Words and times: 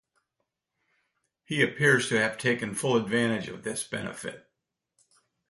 He 1.45 1.61
appears 1.61 2.09
to 2.09 2.15
have 2.19 2.39
taken 2.39 2.73
full 2.73 2.95
advantage 2.97 3.49
of 3.49 3.63
this 3.63 3.83
benefit. 3.83 4.49